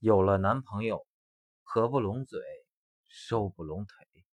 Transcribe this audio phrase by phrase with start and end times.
[0.00, 1.04] 有了男朋友
[1.64, 2.40] 合不拢嘴
[3.08, 4.24] 收不拢腿